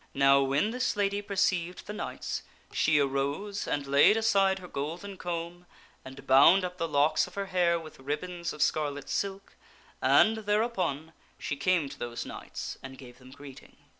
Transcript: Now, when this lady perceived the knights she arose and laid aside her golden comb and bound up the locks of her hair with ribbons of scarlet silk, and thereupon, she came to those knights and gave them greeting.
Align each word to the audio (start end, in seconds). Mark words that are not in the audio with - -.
Now, 0.15 0.41
when 0.41 0.71
this 0.71 0.95
lady 0.95 1.21
perceived 1.21 1.85
the 1.85 1.93
knights 1.93 2.41
she 2.73 2.97
arose 2.97 3.67
and 3.67 3.85
laid 3.85 4.17
aside 4.17 4.57
her 4.57 4.67
golden 4.67 5.15
comb 5.15 5.67
and 6.03 6.25
bound 6.25 6.65
up 6.65 6.79
the 6.79 6.87
locks 6.87 7.27
of 7.27 7.35
her 7.35 7.45
hair 7.45 7.79
with 7.79 7.99
ribbons 7.99 8.51
of 8.51 8.63
scarlet 8.63 9.07
silk, 9.11 9.53
and 10.01 10.37
thereupon, 10.37 11.13
she 11.37 11.55
came 11.55 11.87
to 11.87 11.99
those 11.99 12.25
knights 12.25 12.79
and 12.81 12.97
gave 12.97 13.19
them 13.19 13.29
greeting. 13.29 13.75